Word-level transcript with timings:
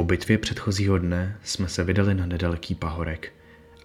Po 0.00 0.04
bitvě 0.04 0.38
předchozího 0.38 0.98
dne 0.98 1.38
jsme 1.42 1.68
se 1.68 1.84
vydali 1.84 2.14
na 2.14 2.26
nedaleký 2.26 2.74
pahorek, 2.74 3.32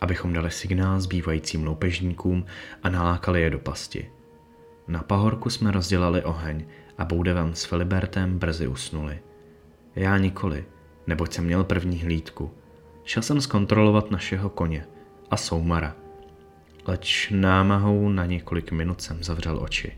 abychom 0.01 0.33
dali 0.33 0.51
signál 0.51 0.99
zbývajícím 0.99 1.65
loupežníkům 1.65 2.45
a 2.83 2.89
nalákali 2.89 3.41
je 3.41 3.49
do 3.49 3.59
pasti. 3.59 4.09
Na 4.87 5.03
pahorku 5.03 5.49
jsme 5.49 5.71
rozdělali 5.71 6.23
oheň 6.23 6.65
a 6.97 7.05
Boudevan 7.05 7.55
s 7.55 7.65
Filibertem 7.65 8.39
brzy 8.39 8.67
usnuli. 8.67 9.19
Já 9.95 10.17
nikoli, 10.17 10.65
neboť 11.07 11.33
jsem 11.33 11.45
měl 11.45 11.63
první 11.63 11.97
hlídku. 12.01 12.51
Šel 13.03 13.23
jsem 13.23 13.41
zkontrolovat 13.41 14.11
našeho 14.11 14.49
koně 14.49 14.85
a 15.31 15.37
soumara. 15.37 15.95
Leč 16.87 17.29
námahou 17.31 18.09
na 18.09 18.25
několik 18.25 18.71
minut 18.71 19.01
jsem 19.01 19.23
zavřel 19.23 19.59
oči. 19.63 19.97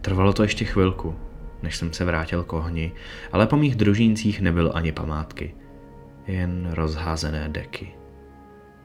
Trvalo 0.00 0.32
to 0.32 0.42
ještě 0.42 0.64
chvilku, 0.64 1.16
než 1.62 1.76
jsem 1.76 1.92
se 1.92 2.04
vrátil 2.04 2.44
k 2.44 2.52
ohni, 2.52 2.92
ale 3.32 3.46
po 3.46 3.56
mých 3.56 3.76
družíncích 3.76 4.40
nebyl 4.40 4.72
ani 4.74 4.92
památky. 4.92 5.54
Jen 6.26 6.70
rozházené 6.72 7.48
deky. 7.48 7.94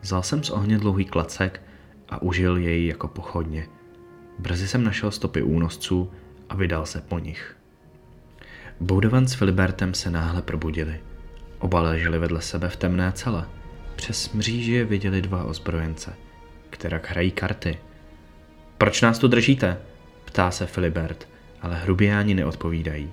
Vzal 0.02 0.24
jsem 0.24 0.44
z 0.44 0.50
ohně 0.50 0.78
dlouhý 0.78 1.06
klacek 1.06 1.62
a 2.10 2.22
užil 2.22 2.58
jej 2.58 2.88
jako 2.88 3.08
pochodně. 3.08 3.68
Brzy 4.40 4.68
jsem 4.68 4.84
našel 4.84 5.12
stopy 5.12 5.42
únosců 5.42 6.12
a 6.50 6.56
vydal 6.56 6.86
se 6.86 7.02
po 7.02 7.20
nich. 7.20 7.58
Boudovan 8.80 9.28
s 9.28 9.34
Filibertem 9.34 9.94
se 9.94 10.12
náhle 10.12 10.42
probudili. 10.42 11.00
Oba 11.60 11.82
leželi 11.82 12.20
vedle 12.20 12.42
sebe 12.42 12.70
v 12.70 12.76
temné 12.76 13.12
cele. 13.12 13.46
Přes 13.96 14.32
mříži 14.34 14.84
viděli 14.84 15.22
dva 15.22 15.44
ozbrojence, 15.44 16.14
která 16.70 17.00
hrají 17.08 17.32
karty. 17.32 17.78
Proč 18.78 19.02
nás 19.02 19.20
tu 19.20 19.28
držíte? 19.28 19.78
Ptá 20.26 20.52
se 20.52 20.66
Filibert, 20.66 21.28
ale 21.62 21.76
hrubiáni 21.76 22.34
neodpovídají. 22.34 23.12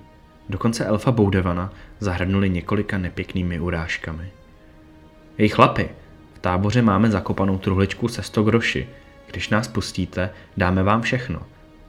Dokonce 0.49 0.85
elfa 0.85 1.11
Boudevana 1.11 1.73
zahrnuli 1.99 2.49
několika 2.49 2.97
nepěknými 2.97 3.59
urážkami. 3.59 4.29
Hej 5.37 5.49
chlapi, 5.49 5.89
v 6.33 6.39
táboře 6.39 6.81
máme 6.81 7.11
zakopanou 7.11 7.57
truhličku 7.57 8.07
se 8.07 8.23
sto 8.23 8.43
groši. 8.43 8.87
Když 9.31 9.49
nás 9.49 9.67
pustíte, 9.67 10.29
dáme 10.57 10.83
vám 10.83 11.01
všechno. 11.01 11.41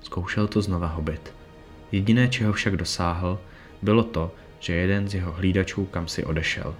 Zkoušel 0.02 0.48
to 0.48 0.62
znova 0.62 0.86
hobit. 0.86 1.34
Jediné, 1.92 2.28
čeho 2.28 2.52
však 2.52 2.76
dosáhl, 2.76 3.38
bylo 3.82 4.02
to, 4.02 4.34
že 4.60 4.74
jeden 4.74 5.08
z 5.08 5.14
jeho 5.14 5.32
hlídačů 5.32 5.84
kam 5.84 6.08
si 6.08 6.24
odešel. 6.24 6.74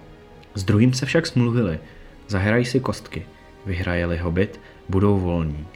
S 0.53 0.63
druhým 0.63 0.93
se 0.93 1.05
však 1.05 1.27
smluvili. 1.27 1.79
Zahrají 2.27 2.65
si 2.65 2.79
kostky. 2.79 3.25
Vyhrajeli 3.65 4.17
hobit, 4.17 4.59
budou 4.89 5.19
volní. 5.19 5.67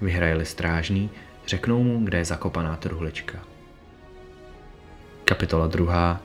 Vyhrajeli 0.00 0.44
strážný, 0.46 1.10
řeknou 1.46 1.82
mu, 1.82 2.04
kde 2.04 2.18
je 2.18 2.24
zakopaná 2.24 2.76
truhlička. 2.76 3.38
Kapitola 5.24 5.66
druhá. 5.66 6.20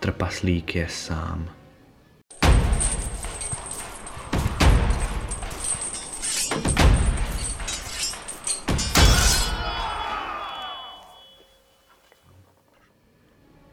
Trpaslík 0.00 0.74
je 0.74 0.88
sám. 0.88 1.50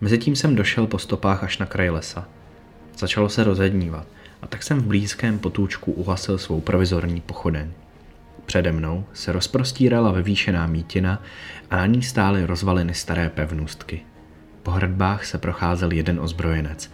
Mezitím 0.02 0.36
jsem 0.36 0.56
došel 0.56 0.88
po 0.88 1.00
stopách 1.00 1.44
až 1.44 1.58
na 1.58 1.66
kraj 1.66 1.90
lesa. 1.90 2.28
Začalo 2.97 3.30
se 3.30 3.44
rozednívat 3.44 4.08
a 4.42 4.47
tak 4.47 4.64
jsem 4.64 4.80
v 4.80 4.88
blízkém 4.88 5.40
potůčku 5.40 5.92
uhasil 5.92 6.38
svou 6.38 6.62
provizorní 6.62 7.22
pochodeň. 7.22 7.72
Přede 8.45 8.72
mnou 8.72 9.05
se 9.13 9.31
rozprostírala 9.31 10.11
vyvýšená 10.11 10.67
mítina 10.67 11.23
a 11.69 11.75
na 11.75 11.86
ní 11.86 12.02
stály 12.02 12.45
rozvaliny 12.45 12.94
staré 12.94 13.30
pevnůstky. 13.30 14.02
Po 14.63 14.72
hradbách 14.72 15.25
se 15.25 15.38
procházel 15.38 15.91
jeden 15.91 16.19
ozbrojenec 16.19 16.91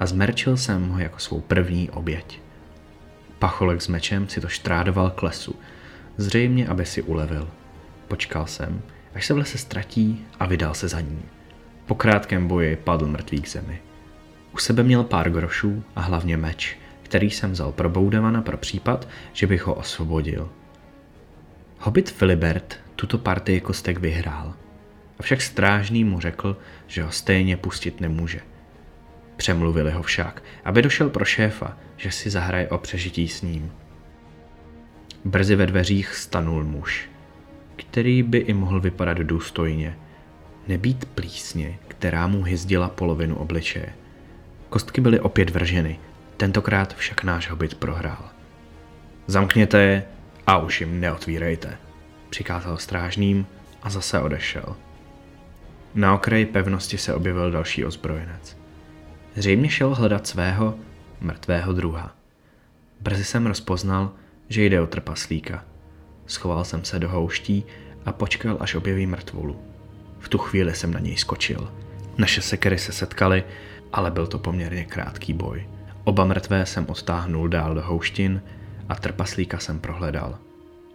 a 0.00 0.06
zmerčil 0.06 0.56
jsem 0.56 0.88
ho 0.88 0.98
jako 0.98 1.18
svou 1.18 1.40
první 1.40 1.90
oběť. 1.90 2.40
Pacholek 3.38 3.82
s 3.82 3.88
mečem 3.88 4.28
si 4.28 4.40
to 4.40 4.48
štrádoval 4.48 5.10
k 5.10 5.22
lesu, 5.22 5.54
zřejmě, 6.16 6.68
aby 6.68 6.86
si 6.86 7.02
ulevil. 7.02 7.48
Počkal 8.08 8.46
jsem, 8.46 8.82
až 9.14 9.26
se 9.26 9.34
v 9.34 9.38
lese 9.38 9.58
ztratí 9.58 10.26
a 10.40 10.46
vydal 10.46 10.74
se 10.74 10.88
za 10.88 11.00
ním. 11.00 11.22
Po 11.86 11.94
krátkém 11.94 12.48
boji 12.48 12.76
padl 12.76 13.06
mrtvý 13.06 13.42
k 13.42 13.48
zemi. 13.48 13.80
U 14.54 14.58
sebe 14.58 14.82
měl 14.82 15.04
pár 15.04 15.30
grošů 15.30 15.84
a 15.96 16.00
hlavně 16.00 16.36
meč, 16.36 16.76
který 17.02 17.30
jsem 17.30 17.52
vzal 17.52 17.72
pro 17.72 17.88
Boudemana 17.88 18.42
pro 18.42 18.56
případ, 18.56 19.08
že 19.32 19.46
bych 19.46 19.66
ho 19.66 19.74
osvobodil. 19.74 20.48
Hobbit 21.78 22.10
Filibert 22.10 22.80
tuto 22.96 23.18
partii 23.18 23.60
kostek 23.60 23.98
vyhrál, 23.98 24.54
avšak 25.18 25.42
strážný 25.42 26.04
mu 26.04 26.20
řekl, 26.20 26.56
že 26.86 27.02
ho 27.02 27.10
stejně 27.10 27.56
pustit 27.56 28.00
nemůže. 28.00 28.40
Přemluvili 29.36 29.92
ho 29.92 30.02
však, 30.02 30.42
aby 30.64 30.82
došel 30.82 31.10
pro 31.10 31.24
šéfa, 31.24 31.76
že 31.96 32.10
si 32.10 32.30
zahraje 32.30 32.68
o 32.68 32.78
přežití 32.78 33.28
s 33.28 33.42
ním. 33.42 33.72
Brzy 35.24 35.56
ve 35.56 35.66
dveřích 35.66 36.14
stanul 36.14 36.64
muž, 36.64 37.08
který 37.76 38.22
by 38.22 38.38
i 38.38 38.54
mohl 38.54 38.80
vypadat 38.80 39.18
důstojně– 39.18 39.96
nebýt 40.68 41.04
plísně, 41.04 41.78
která 41.88 42.26
mu 42.26 42.42
hyzdila 42.42 42.88
polovinu 42.88 43.36
obličeje. 43.36 43.92
Kostky 44.68 45.00
byly 45.00 45.20
opět 45.20 45.50
vrženy, 45.50 45.98
tentokrát 46.36 46.96
však 46.96 47.24
náš 47.24 47.50
hobit 47.50 47.74
prohrál. 47.74 48.24
Zamkněte 49.26 49.82
je 49.82 50.04
a 50.48 50.58
už 50.58 50.80
jim 50.80 51.00
neotvírejte, 51.00 51.78
přikázal 52.30 52.76
strážným 52.76 53.46
a 53.82 53.90
zase 53.90 54.20
odešel. 54.20 54.76
Na 55.94 56.14
okraji 56.14 56.46
pevnosti 56.46 56.98
se 56.98 57.14
objevil 57.14 57.50
další 57.50 57.84
ozbrojenec. 57.84 58.56
Zřejmě 59.34 59.70
šel 59.70 59.94
hledat 59.94 60.26
svého 60.26 60.74
mrtvého 61.20 61.72
druha. 61.72 62.12
Brzy 63.00 63.24
jsem 63.24 63.46
rozpoznal, 63.46 64.10
že 64.48 64.64
jde 64.64 64.80
o 64.80 64.86
trpaslíka. 64.86 65.64
Schoval 66.26 66.64
jsem 66.64 66.84
se 66.84 66.98
do 66.98 67.08
houští 67.08 67.64
a 68.06 68.12
počkal, 68.12 68.56
až 68.60 68.74
objeví 68.74 69.06
mrtvolu. 69.06 69.60
V 70.18 70.28
tu 70.28 70.38
chvíli 70.38 70.74
jsem 70.74 70.90
na 70.90 71.00
něj 71.00 71.16
skočil. 71.16 71.72
Naše 72.18 72.42
sekery 72.42 72.78
se 72.78 72.92
setkaly, 72.92 73.44
ale 73.92 74.10
byl 74.10 74.26
to 74.26 74.38
poměrně 74.38 74.84
krátký 74.84 75.32
boj. 75.32 75.68
Oba 76.04 76.24
mrtvé 76.24 76.66
jsem 76.66 76.86
odtáhnul 76.88 77.48
dál 77.48 77.74
do 77.74 77.82
houštin 77.82 78.42
a 78.88 78.94
trpaslíka 78.94 79.58
jsem 79.58 79.80
prohledal. 79.80 80.38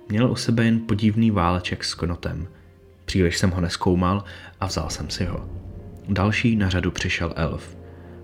Měl 0.10 0.32
u 0.32 0.36
sebe 0.36 0.66
jen 0.66 0.80
podivný 0.80 1.32
váleček 1.32 1.84
s 1.84 1.94
knotem. 1.94 2.48
Příliš 3.06 3.38
jsem 3.38 3.52
ho 3.52 3.62
neskoumal 3.62 4.24
a 4.60 4.66
vzal 4.66 4.90
jsem 4.90 5.10
si 5.10 5.26
ho. 5.26 5.50
Další 6.10 6.56
na 6.56 6.70
řadu 6.70 6.92
přišel 6.92 7.34
elf. 7.36 7.78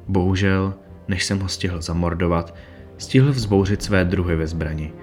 Bohužel, 0.08 0.74
než 1.08 1.24
jsem 1.24 1.40
ho 1.40 1.48
stihl 1.48 1.82
zamordovat, 1.82 2.56
stihl 2.98 3.32
vzbouřit 3.32 3.84
své 3.84 4.06
druhy 4.06 4.36
ve 4.36 4.48
zbrani. 4.48 4.94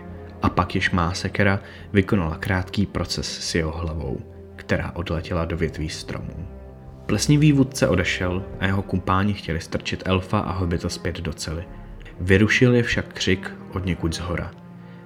A 0.42 0.48
pak 0.48 0.74
již 0.74 0.90
má 0.90 1.14
sekera 1.14 1.60
vykonala 1.92 2.36
krátký 2.36 2.86
proces 2.86 3.38
s 3.38 3.54
jeho 3.54 3.72
hlavou 3.72 4.36
která 4.56 4.92
odletěla 4.94 5.44
do 5.44 5.56
větví 5.56 5.88
stromů. 5.88 6.48
Plesnivý 7.06 7.52
vůdce 7.52 7.88
odešel 7.88 8.44
a 8.60 8.66
jeho 8.66 8.82
kumpáni 8.82 9.34
chtěli 9.34 9.60
strčit 9.60 10.02
elfa 10.04 10.38
a 10.38 10.52
hobita 10.52 10.88
zpět 10.88 11.20
do 11.20 11.32
cely. 11.32 11.64
Vyrušil 12.20 12.74
je 12.74 12.82
však 12.82 13.12
křik 13.12 13.50
od 13.72 13.86
někud 13.86 14.14
z 14.14 14.18
hora. 14.18 14.50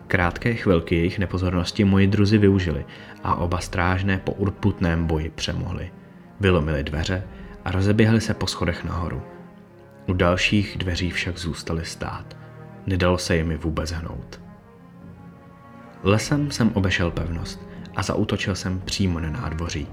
Krátké 0.06 0.54
chvilky 0.54 0.96
jejich 0.96 1.18
nepozornosti 1.18 1.84
moji 1.84 2.06
druzi 2.06 2.38
využili 2.38 2.84
a 3.24 3.34
oba 3.34 3.58
strážné 3.58 4.18
po 4.18 4.32
urputném 4.32 5.06
boji 5.06 5.30
přemohli. 5.34 5.90
Vylomili 6.40 6.84
dveře 6.84 7.22
a 7.64 7.70
rozeběhli 7.70 8.20
se 8.20 8.34
po 8.34 8.46
schodech 8.46 8.84
nahoru. 8.84 9.22
U 10.06 10.12
dalších 10.12 10.76
dveří 10.78 11.10
však 11.10 11.38
zůstali 11.38 11.84
stát. 11.84 12.36
Nedalo 12.86 13.18
se 13.18 13.36
jimi 13.36 13.56
vůbec 13.56 13.90
hnout. 13.90 14.40
Lesem 16.02 16.50
jsem 16.50 16.70
obešel 16.74 17.10
pevnost 17.10 17.68
a 17.96 18.02
zautočil 18.02 18.54
jsem 18.54 18.80
přímo 18.80 19.20
na 19.20 19.30
nádvoří. 19.30 19.86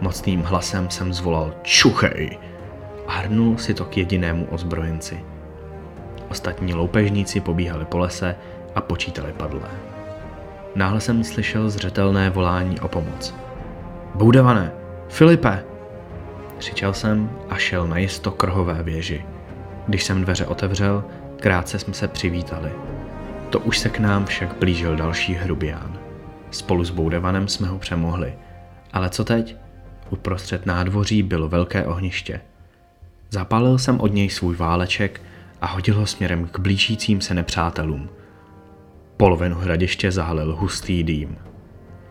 Mocným 0.00 0.42
hlasem 0.42 0.90
jsem 0.90 1.12
zvolal 1.12 1.54
čuchej 1.62 2.38
a 3.06 3.12
hrnul 3.12 3.58
si 3.58 3.74
to 3.74 3.84
k 3.84 3.96
jedinému 3.96 4.46
ozbrojenci. 4.46 5.33
Ostatní 6.34 6.74
loupežníci 6.74 7.40
pobíhali 7.40 7.84
po 7.84 7.98
lese 7.98 8.36
a 8.74 8.80
počítali 8.80 9.32
padlé. 9.32 9.70
Náhle 10.74 11.00
jsem 11.00 11.24
slyšel 11.24 11.70
zřetelné 11.70 12.30
volání 12.30 12.80
o 12.80 12.88
pomoc. 12.88 13.34
Boudavané! 14.14 14.72
Filipe! 15.08 15.64
Křičel 16.58 16.92
jsem 16.92 17.30
a 17.50 17.56
šel 17.56 17.86
na 17.86 17.98
jisto 17.98 18.30
krhové 18.30 18.82
věži. 18.82 19.24
Když 19.86 20.04
jsem 20.04 20.22
dveře 20.22 20.46
otevřel, 20.46 21.04
krátce 21.40 21.78
jsme 21.78 21.94
se 21.94 22.08
přivítali. 22.08 22.70
To 23.50 23.60
už 23.60 23.78
se 23.78 23.88
k 23.88 23.98
nám 23.98 24.26
však 24.26 24.56
blížil 24.58 24.96
další 24.96 25.34
hrubián. 25.34 25.98
Spolu 26.50 26.84
s 26.84 26.90
Boudevanem 26.90 27.48
jsme 27.48 27.68
ho 27.68 27.78
přemohli. 27.78 28.34
Ale 28.92 29.10
co 29.10 29.24
teď? 29.24 29.56
Uprostřed 30.10 30.66
nádvoří 30.66 31.22
bylo 31.22 31.48
velké 31.48 31.84
ohniště. 31.84 32.40
Zapálil 33.30 33.78
jsem 33.78 34.00
od 34.00 34.12
něj 34.12 34.30
svůj 34.30 34.56
váleček 34.56 35.20
a 35.64 35.66
hodil 35.66 35.94
ho 35.94 36.06
směrem 36.06 36.48
k 36.48 36.58
blížícím 36.58 37.20
se 37.20 37.34
nepřátelům. 37.34 38.08
Polovinu 39.16 39.56
hradiště 39.56 40.12
zahalil 40.12 40.56
hustý 40.56 41.02
dým. 41.02 41.36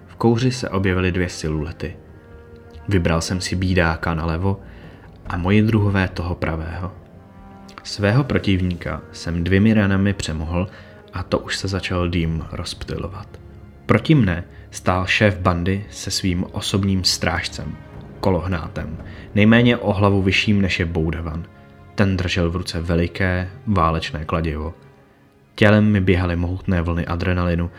V 0.08 0.16
kouři 0.16 0.52
se 0.52 0.70
objevily 0.70 1.12
dvě 1.12 1.30
silulety. 1.30 1.96
Vybral 2.88 3.22
jsem 3.22 3.42
si 3.42 3.56
bídáka 3.56 4.14
nalevo 4.14 4.60
a 5.28 5.38
moji 5.38 5.62
druhové 5.62 6.08
toho 6.08 6.36
pravého. 6.36 6.92
Svého 7.84 8.24
protivníka 8.24 9.02
jsem 9.12 9.44
dvěmi 9.44 9.74
ranami 9.74 10.14
přemohl 10.14 10.68
a 11.14 11.24
to 11.24 11.40
už 11.40 11.58
se 11.58 11.68
začal 11.68 12.10
dým 12.10 12.46
rozptylovat. 12.52 13.40
Proti 13.86 14.16
mne 14.16 14.44
stál 14.72 15.06
šéf 15.06 15.40
bandy 15.40 15.86
se 15.90 16.12
svým 16.12 16.46
osobním 16.52 17.04
strážcem, 17.04 17.78
kolohnátem, 18.20 18.98
nejméně 19.36 19.78
o 19.78 19.94
hlavu 19.94 20.22
vyšším 20.22 20.62
než 20.62 20.80
je 20.80 20.86
Boudhavan. 20.86 21.46
Ten 21.96 22.18
držel 22.18 22.50
v 22.50 22.56
ruce 22.56 22.82
veliké, 22.82 23.50
válečné 23.68 24.26
kladivo. 24.26 24.74
Tělem 25.56 25.92
mi 25.92 26.02
běhaly 26.02 26.36
mohutné 26.36 26.82
vlny 26.82 27.06
adrenalinu 27.06 27.72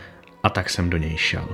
a 0.43 0.49
tak 0.49 0.69
jsem 0.69 0.89
do 0.89 0.97
něj 0.97 1.17
šel. 1.17 1.47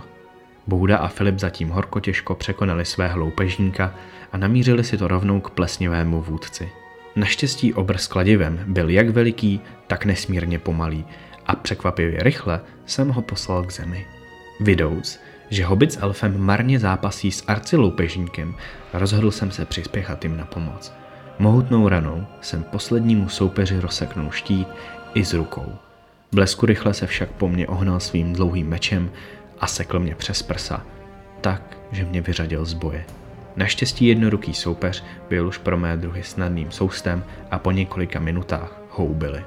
Bouda 0.68 0.98
a 0.98 1.08
Filip 1.08 1.40
zatím 1.40 1.69
horko 1.69 2.00
těžko 2.00 2.36
překonali 2.36 2.86
svého 2.86 3.19
loupežníka 3.19 3.96
a 4.31 4.38
namířili 4.38 4.84
si 4.84 4.98
to 4.98 5.08
rovnou 5.08 5.42
k 5.42 5.50
plesnivému 5.50 6.22
vůdci. 6.22 6.69
Naštěstí 7.16 7.74
obr 7.74 7.98
s 7.98 8.08
kladivem 8.08 8.63
byl 8.68 8.90
jak 8.90 9.10
veliký, 9.10 9.62
tak 9.88 10.06
nesmírně 10.06 10.60
pomalý 10.60 11.06
a 11.48 11.56
překvapivě 11.56 12.24
rychle 12.24 12.62
jsem 12.86 13.10
ho 13.10 13.22
poslal 13.22 13.63
k 13.63 13.72
zemi. 13.72 14.06
Vidouc, 14.60 15.19
že 15.50 15.66
hobit 15.66 15.94
s 15.94 16.02
elfem 16.02 16.40
marně 16.40 16.80
zápasí 16.80 17.31
s 17.31 17.44
arciloupežníkem, 17.48 18.56
rozhodl 18.94 19.31
jsem 19.31 19.52
se 19.52 19.66
přispěchat 19.66 20.24
jim 20.24 20.38
na 20.38 20.46
pomoc. 20.46 21.00
Mohutnou 21.41 21.89
ranou 21.89 22.25
jsem 22.41 22.63
poslednímu 22.63 23.29
soupeři 23.29 23.79
rozseknul 23.79 24.31
štít 24.31 24.67
i 25.13 25.25
s 25.25 25.33
rukou. 25.33 25.75
Blesku 26.31 26.65
rychle 26.65 26.93
se 26.93 27.07
však 27.07 27.29
po 27.29 27.47
mně 27.47 27.67
ohnal 27.67 27.99
svým 27.99 28.33
dlouhým 28.33 28.69
mečem 28.69 29.11
a 29.59 29.67
sekl 29.67 29.99
mě 29.99 30.15
přes 30.15 30.41
prsa, 30.43 30.85
tak, 31.41 31.77
že 31.91 32.05
mě 32.05 32.21
vyřadil 32.21 32.65
z 32.65 32.73
boje. 32.73 33.05
Naštěstí 33.55 34.05
jednoruký 34.05 34.53
soupeř 34.53 35.03
byl 35.29 35.47
už 35.47 35.57
pro 35.57 35.77
mé 35.77 35.97
druhy 35.97 36.23
snadným 36.23 36.71
soustem 36.71 37.23
a 37.51 37.59
po 37.59 37.71
několika 37.71 38.19
minutách 38.19 38.81
ho 38.89 39.05
ubili. 39.05 39.43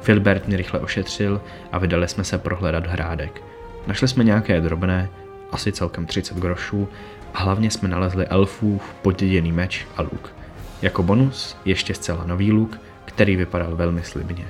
Filbert 0.00 0.46
mě 0.46 0.56
rychle 0.56 0.80
ošetřil 0.80 1.40
a 1.72 1.78
vydali 1.78 2.08
jsme 2.08 2.24
se 2.24 2.38
prohledat 2.38 2.86
hrádek. 2.86 3.42
Našli 3.86 4.08
jsme 4.08 4.24
nějaké 4.24 4.60
drobné, 4.60 5.08
asi 5.52 5.72
celkem 5.72 6.06
30 6.06 6.36
grošů 6.36 6.88
a 7.34 7.38
hlavně 7.38 7.70
jsme 7.70 7.88
nalezli 7.88 8.26
elfův 8.26 8.94
poděděný 9.02 9.52
meč 9.52 9.86
a 9.96 10.02
luk. 10.02 10.38
Jako 10.82 11.02
bonus 11.02 11.56
ještě 11.64 11.94
zcela 11.94 12.24
nový 12.26 12.52
luk, 12.52 12.80
který 13.04 13.36
vypadal 13.36 13.76
velmi 13.76 14.02
slibně. 14.02 14.44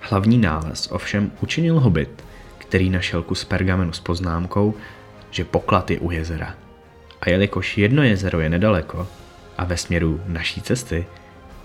Hlavní 0.00 0.38
nález 0.38 0.88
ovšem 0.90 1.32
učinil 1.40 1.80
hobit, 1.80 2.24
který 2.58 2.90
našel 2.90 3.22
kus 3.22 3.44
pergamenu 3.44 3.92
s 3.92 4.00
poznámkou, 4.00 4.74
že 5.30 5.44
poklad 5.44 5.90
je 5.90 5.98
u 5.98 6.10
jezera. 6.10 6.54
A 7.20 7.30
jelikož 7.30 7.78
jedno 7.78 8.02
jezero 8.02 8.40
je 8.40 8.48
nedaleko 8.48 9.08
a 9.58 9.64
ve 9.64 9.76
směru 9.76 10.20
naší 10.26 10.62
cesty, 10.62 11.06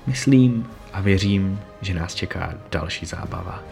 myslím 0.08 0.68
a 0.94 1.02
věřím, 1.02 1.60
že 1.82 1.94
nás 1.94 2.16
čeká 2.16 2.54
další 2.72 3.06
zábava. 3.06 3.64